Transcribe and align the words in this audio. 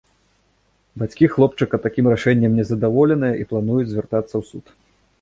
Бацькі 1.01 1.29
хлопчыка 1.35 1.79
такім 1.85 2.09
рашэннем 2.13 2.59
не 2.63 2.69
задаволеныя 2.73 3.33
і 3.45 3.49
плануюць 3.55 3.89
звяртацца 3.95 4.31
ў 4.41 4.53
суд. 4.53 4.65